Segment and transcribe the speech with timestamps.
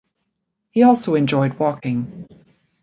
[0.71, 2.27] He also enjoyed walking.